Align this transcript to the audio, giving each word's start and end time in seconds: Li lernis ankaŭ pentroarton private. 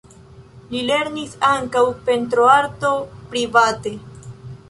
Li 0.69 0.79
lernis 0.85 1.33
ankaŭ 1.49 1.83
pentroarton 2.09 3.13
private. 3.35 3.93